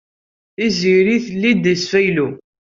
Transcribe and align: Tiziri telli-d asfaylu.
Tiziri 0.55 1.17
telli-d 1.25 1.63
asfaylu. 1.73 2.27